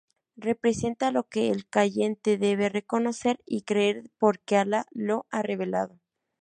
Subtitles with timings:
[0.37, 5.99] Representa lo que el creyente debe reconocer y creer porque Alá lo ha revelado.